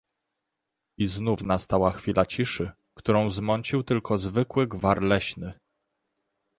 [0.99, 5.53] "I znów nastała chwila ciszy, którą mącił tylko zwykły gwar leśny."